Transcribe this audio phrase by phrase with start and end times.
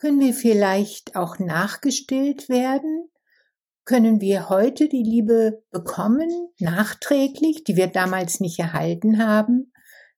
[0.00, 3.10] Können wir vielleicht auch nachgestillt werden?
[3.84, 9.74] Können wir heute die Liebe bekommen, nachträglich, die wir damals nicht erhalten haben?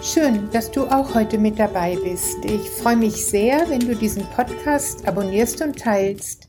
[0.00, 2.36] Schön, dass du auch heute mit dabei bist.
[2.44, 6.47] Ich freue mich sehr, wenn du diesen Podcast abonnierst und teilst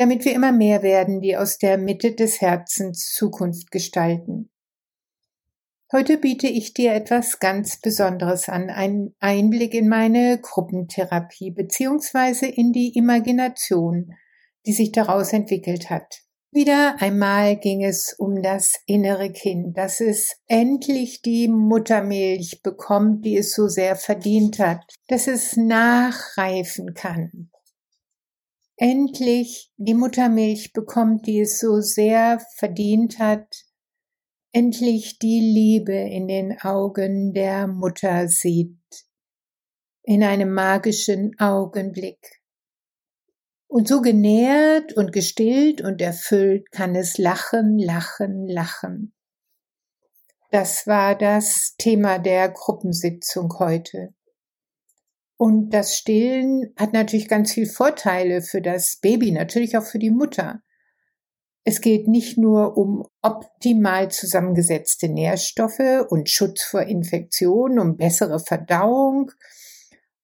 [0.00, 4.50] damit wir immer mehr werden, die aus der Mitte des Herzens Zukunft gestalten.
[5.92, 12.72] Heute biete ich dir etwas ganz Besonderes an, einen Einblick in meine Gruppentherapie beziehungsweise in
[12.72, 14.14] die Imagination,
[14.64, 16.22] die sich daraus entwickelt hat.
[16.50, 23.36] Wieder einmal ging es um das innere Kind, dass es endlich die Muttermilch bekommt, die
[23.36, 27.50] es so sehr verdient hat, dass es nachreifen kann,
[28.80, 33.46] endlich die Muttermilch bekommt, die es so sehr verdient hat,
[34.52, 38.78] endlich die Liebe in den Augen der Mutter sieht,
[40.02, 42.40] in einem magischen Augenblick.
[43.68, 49.12] Und so genährt und gestillt und erfüllt kann es lachen, lachen, lachen.
[50.50, 54.14] Das war das Thema der Gruppensitzung heute.
[55.40, 60.10] Und das Stillen hat natürlich ganz viel Vorteile für das Baby, natürlich auch für die
[60.10, 60.60] Mutter.
[61.64, 69.32] Es geht nicht nur um optimal zusammengesetzte Nährstoffe und Schutz vor Infektionen, um bessere Verdauung,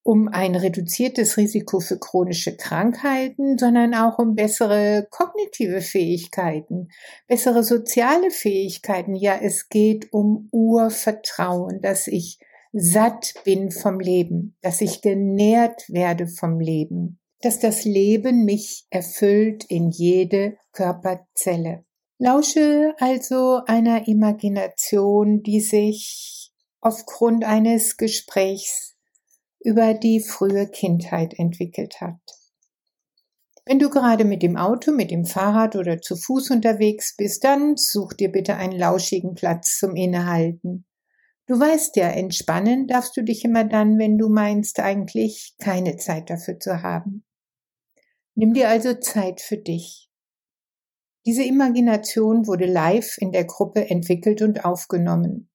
[0.02, 6.88] um ein reduziertes Risiko für chronische Krankheiten, sondern auch um bessere kognitive Fähigkeiten,
[7.26, 9.14] bessere soziale Fähigkeiten.
[9.14, 12.38] Ja, es geht um Urvertrauen, dass ich
[12.78, 19.64] satt bin vom Leben, dass ich genährt werde vom Leben, dass das Leben mich erfüllt
[19.64, 21.86] in jede Körperzelle.
[22.18, 28.94] Lausche also einer Imagination, die sich aufgrund eines Gesprächs
[29.60, 32.20] über die frühe Kindheit entwickelt hat.
[33.64, 37.76] Wenn du gerade mit dem Auto, mit dem Fahrrad oder zu Fuß unterwegs bist, dann
[37.76, 40.84] such dir bitte einen lauschigen Platz zum Innehalten.
[41.46, 46.28] Du weißt ja, entspannen darfst du dich immer dann, wenn du meinst eigentlich keine Zeit
[46.28, 47.24] dafür zu haben.
[48.34, 50.10] Nimm dir also Zeit für dich.
[51.24, 55.48] Diese Imagination wurde live in der Gruppe entwickelt und aufgenommen.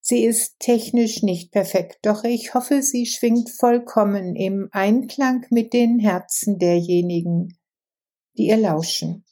[0.00, 5.98] Sie ist technisch nicht perfekt, doch ich hoffe, sie schwingt vollkommen im Einklang mit den
[5.98, 7.58] Herzen derjenigen,
[8.36, 9.24] die ihr lauschen.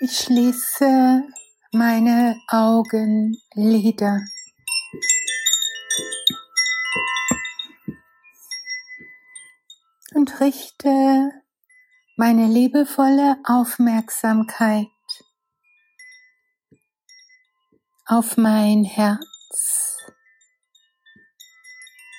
[0.00, 1.22] Ich schließe
[1.76, 4.20] meine Augenlider.
[10.14, 11.30] Und richte
[12.16, 14.86] meine liebevolle Aufmerksamkeit
[18.06, 19.98] auf mein Herz.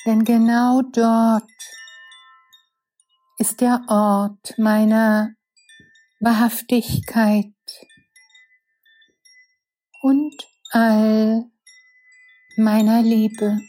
[0.05, 1.49] Denn genau dort
[3.39, 5.31] ist der Ort meiner
[6.19, 7.56] Wahrhaftigkeit
[10.07, 11.51] und all
[12.55, 13.59] meiner Liebe.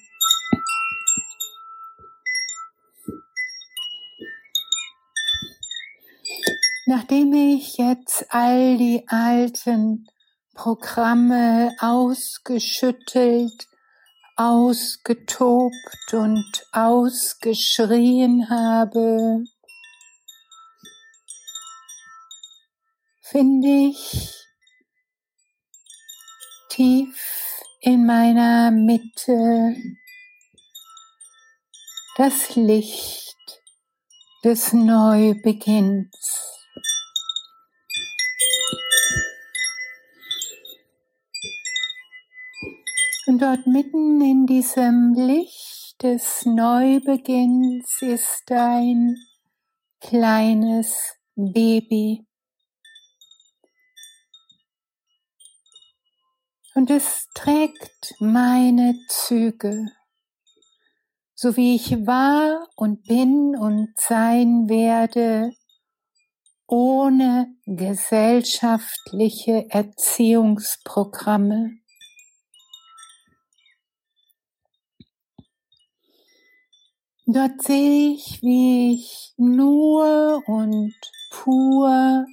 [6.86, 10.06] Nachdem ich jetzt all die alten
[10.54, 13.66] Programme ausgeschüttelt,
[14.36, 19.42] ausgetobt und ausgeschrien habe,
[23.22, 24.47] finde ich
[26.78, 29.74] tief in meiner Mitte
[32.16, 33.36] das Licht
[34.44, 36.06] des Neubeginns.
[43.26, 49.16] Und dort mitten in diesem Licht des Neubeginns ist ein
[50.00, 52.27] kleines Baby.
[56.78, 59.86] und es trägt meine Züge,
[61.34, 65.50] so wie ich war und bin und sein werde,
[66.68, 71.72] ohne gesellschaftliche Erziehungsprogramme.
[77.26, 80.94] Dort sehe ich, wie ich nur und
[81.32, 82.24] pur,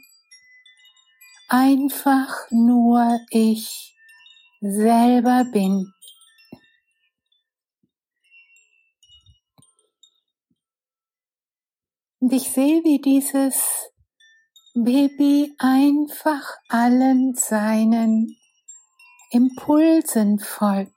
[1.50, 3.95] einfach nur ich
[4.62, 5.92] selber bin.
[12.20, 13.92] Und ich sehe, wie dieses
[14.74, 18.36] Baby einfach allen seinen
[19.30, 20.95] Impulsen folgt.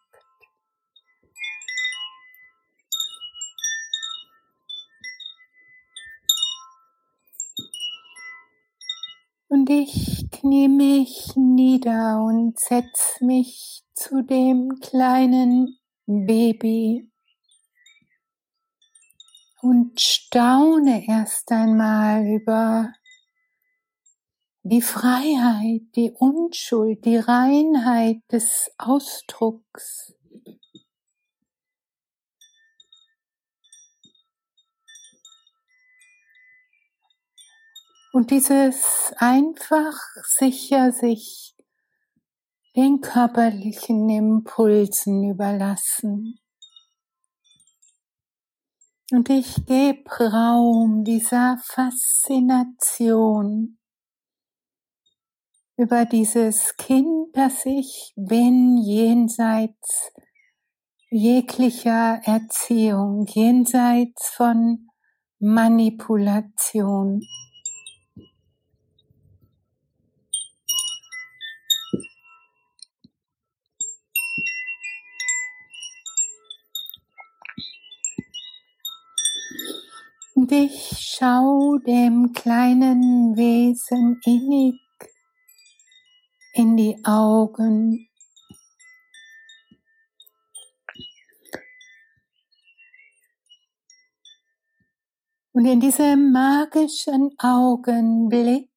[9.50, 17.10] Und ich knie mich nieder und setz mich zu dem kleinen Baby
[19.62, 22.92] und staune erst einmal über
[24.62, 30.14] die Freiheit, die Unschuld, die Reinheit des Ausdrucks.
[38.12, 39.94] Und dieses einfach
[40.24, 41.54] sicher sich
[42.74, 46.40] den körperlichen Impulsen überlassen.
[49.10, 53.78] Und ich gebe Raum dieser Faszination
[55.76, 60.12] über dieses Kind, das ich bin, jenseits
[61.10, 64.88] jeglicher Erziehung, jenseits von
[65.38, 67.22] Manipulation.
[80.48, 84.80] Und ich schau dem kleinen Wesen innig
[86.54, 88.08] in die Augen.
[95.52, 98.70] Und in diesem magischen Augenblick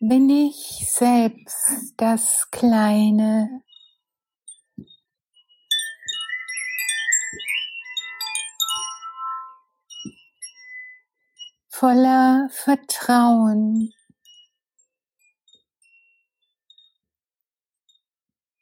[0.00, 3.62] bin ich selbst das kleine
[11.84, 13.92] voller Vertrauen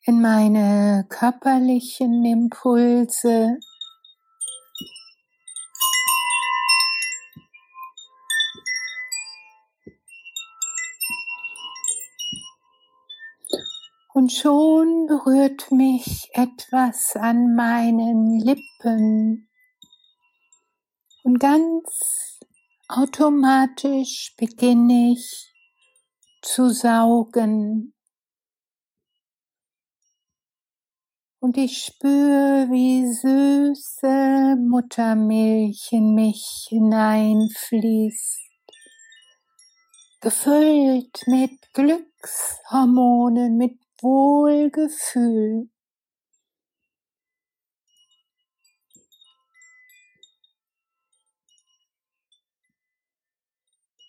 [0.01, 3.61] in meine körperlichen Impulse,
[14.15, 19.49] Und schon berührt mich etwas an meinen Lippen.
[21.23, 22.41] Und ganz
[22.89, 25.53] Automatisch beginne ich
[26.43, 27.95] zu saugen.
[31.41, 38.41] Und ich spüre, wie süße Muttermilch in mich hineinfließt,
[40.21, 45.69] gefüllt mit Glückshormonen, mit Wohlgefühl.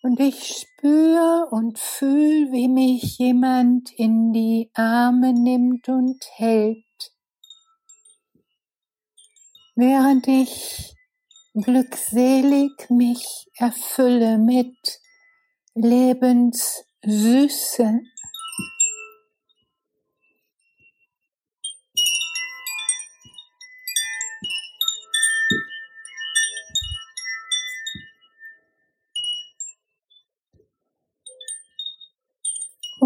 [0.06, 6.84] Und ich spüre und fühle, wie mich jemand in die Arme nimmt und hält,
[9.76, 10.94] während ich
[11.54, 14.76] glückselig mich erfülle mit
[15.74, 16.82] Lebenssüße.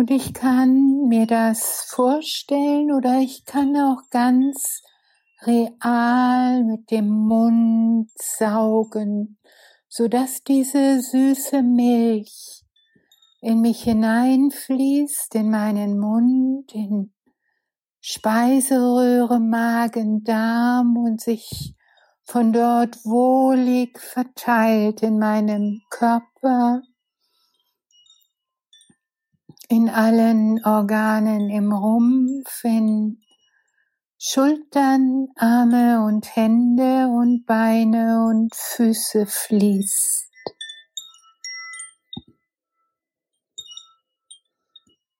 [0.07, 4.81] Und ich kann mir das vorstellen oder ich kann auch ganz
[5.41, 9.37] real mit dem Mund saugen,
[9.89, 12.63] so dass diese süße Milch
[13.41, 17.11] in mich hineinfließt, in meinen Mund, in
[17.99, 21.75] Speiseröhre, Magen, Darm und sich
[22.23, 26.81] von dort wohlig verteilt in meinem Körper,
[29.69, 33.21] in allen Organen im Rumpf, in
[34.17, 40.31] Schultern, Arme und Hände und Beine und Füße fließt.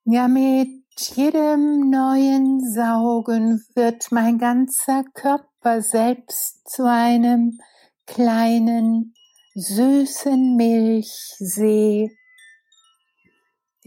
[0.06, 0.70] Ja, mit
[1.16, 7.60] jedem neuen Saugen wird mein ganzer Körper selbst zu einem
[8.06, 9.14] kleinen,
[9.54, 12.18] süßen Milchsee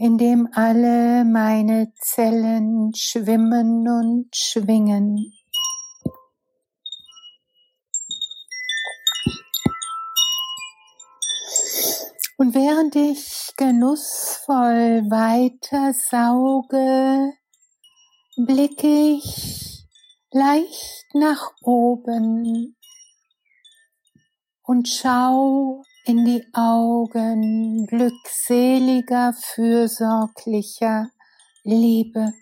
[0.01, 5.31] in dem alle meine Zellen schwimmen und schwingen.
[12.37, 17.33] Und während ich genussvoll weiter sauge,
[18.37, 19.85] blicke ich
[20.31, 22.75] leicht nach oben
[24.63, 31.09] und schau in die Augen glückseliger, fürsorglicher
[31.63, 32.33] Liebe.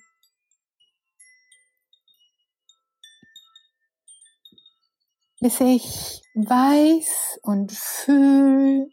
[5.42, 8.92] Bis ich weiß und fühl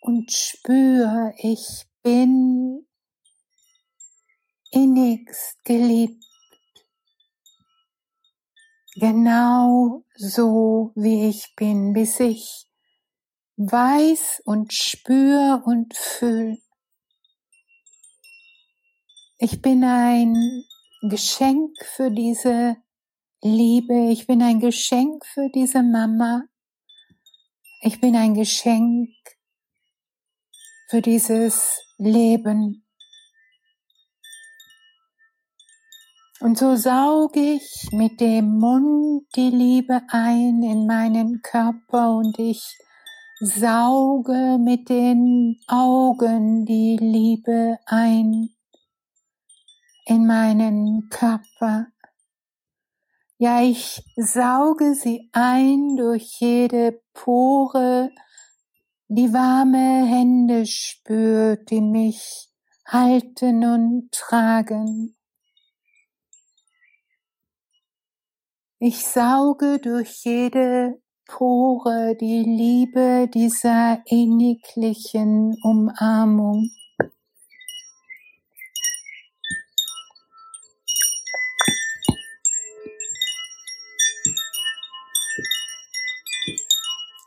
[0.00, 2.86] und spür, ich bin
[4.70, 6.24] innigst geliebt.
[8.94, 12.66] Genau so wie ich bin, bis ich
[13.56, 16.58] weiß und spür und fühl.
[19.38, 20.64] Ich bin ein
[21.02, 22.76] Geschenk für diese
[23.42, 24.10] Liebe.
[24.10, 26.44] Ich bin ein Geschenk für diese Mama.
[27.80, 29.10] Ich bin ein Geschenk
[30.88, 32.86] für dieses Leben.
[36.38, 42.78] Und so sauge ich mit dem Mund die Liebe ein in meinen Körper und ich
[43.44, 48.50] sauge mit den Augen die Liebe ein
[50.06, 51.88] in meinen Körper.
[53.38, 58.12] Ja, ich sauge sie ein durch jede Pore,
[59.08, 62.48] die warme Hände spürt, die mich
[62.86, 65.16] halten und tragen.
[68.78, 76.70] Ich sauge durch jede Pore die Liebe dieser inniglichen Umarmung.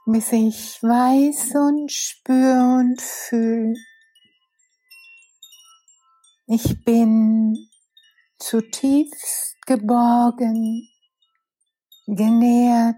[0.08, 3.75] bis ich weiß und spür und fühl.
[6.48, 7.68] Ich bin
[8.38, 10.88] zutiefst geborgen,
[12.06, 12.96] genährt,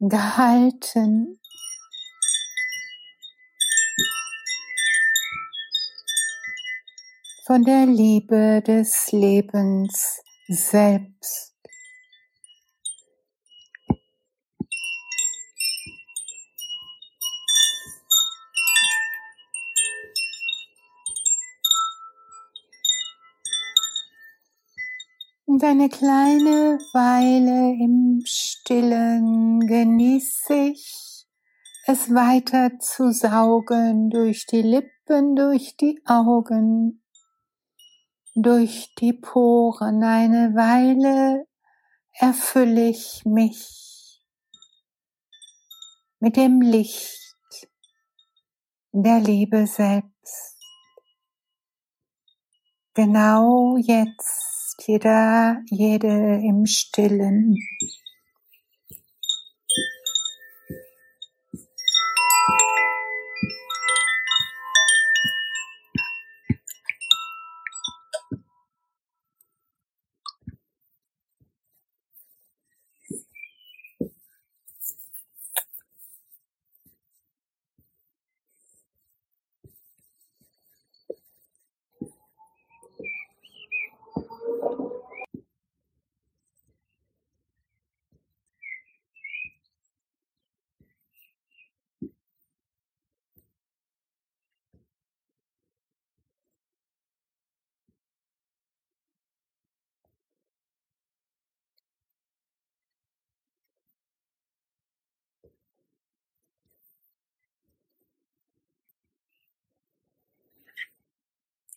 [0.00, 1.38] gehalten.
[7.48, 11.56] von der Liebe des Lebens selbst.
[25.46, 28.22] Und eine kleine Weile im
[28.68, 31.24] Stillen genieße ich
[31.86, 37.02] es weiter zu saugen durch die Lippen, durch die Augen,
[38.34, 40.04] durch die Poren.
[40.04, 41.46] Eine Weile
[42.12, 44.20] erfülle ich mich
[46.20, 47.70] mit dem Licht
[48.92, 50.58] der Liebe selbst.
[52.92, 57.56] Genau jetzt jeder, jede im Stillen.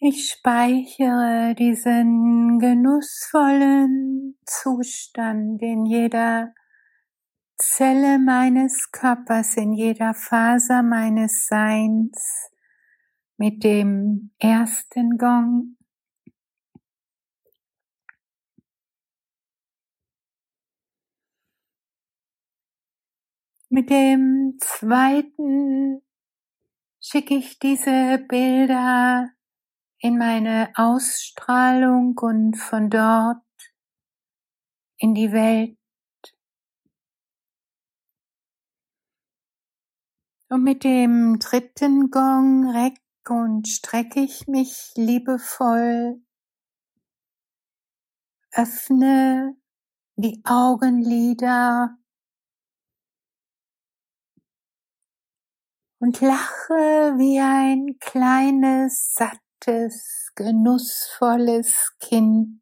[0.04, 6.56] Ich speichere diesen genussvollen Zustand in jeder
[7.60, 12.50] Zelle meines Körpers, in jeder Faser meines Seins
[13.38, 15.78] mit dem ersten Gong.
[23.70, 26.02] Mit dem zweiten
[27.00, 29.30] schicke ich diese Bilder
[30.02, 33.38] in meine Ausstrahlung und von dort
[34.98, 35.78] in die Welt.
[40.50, 46.22] Und mit dem dritten Gong reck und strecke ich mich liebevoll,
[48.52, 49.56] öffne
[50.16, 51.96] die Augenlider
[56.00, 56.74] und lache
[57.18, 59.51] wie ein kleines, sattes,
[60.36, 62.62] genussvolles Kind.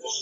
[0.00, 0.08] Yeah.